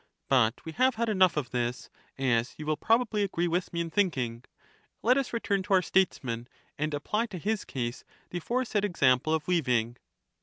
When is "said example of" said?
8.65-9.47